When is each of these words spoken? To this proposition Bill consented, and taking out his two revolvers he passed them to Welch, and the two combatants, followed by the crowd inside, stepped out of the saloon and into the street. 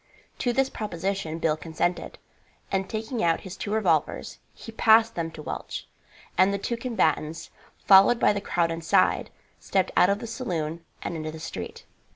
To 0.39 0.51
this 0.51 0.67
proposition 0.67 1.37
Bill 1.37 1.55
consented, 1.55 2.17
and 2.71 2.89
taking 2.89 3.21
out 3.23 3.41
his 3.41 3.55
two 3.55 3.71
revolvers 3.71 4.39
he 4.51 4.71
passed 4.71 5.13
them 5.13 5.29
to 5.29 5.43
Welch, 5.43 5.87
and 6.39 6.51
the 6.51 6.57
two 6.57 6.75
combatants, 6.75 7.51
followed 7.85 8.19
by 8.19 8.33
the 8.33 8.41
crowd 8.41 8.71
inside, 8.71 9.29
stepped 9.59 9.91
out 9.95 10.09
of 10.09 10.17
the 10.17 10.25
saloon 10.25 10.83
and 11.03 11.15
into 11.15 11.31
the 11.31 11.37
street. 11.39 11.85